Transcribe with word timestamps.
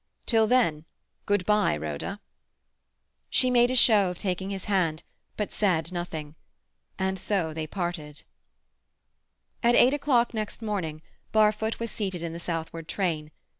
Till 0.25 0.47
then—good 0.47 1.45
bye, 1.45 1.77
Rhoda." 1.77 2.21
She 3.29 3.51
made 3.51 3.69
a 3.69 3.75
show 3.75 4.09
of 4.09 4.17
taking 4.17 4.49
his 4.49 4.65
hand, 4.65 5.03
but 5.37 5.51
said 5.51 5.91
nothing. 5.91 6.33
And 6.97 7.19
so 7.19 7.53
they 7.53 7.67
parted. 7.67 8.23
At 9.61 9.75
eight 9.75 9.93
o'clock 9.93 10.33
next 10.33 10.59
morning 10.59 11.03
Barfoot 11.31 11.79
was 11.79 11.91
seated 11.91 12.23
in 12.23 12.33
the 12.33 12.39
southward 12.39 12.87
train. 12.87 13.29